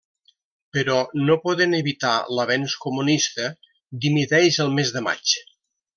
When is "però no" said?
0.77-1.35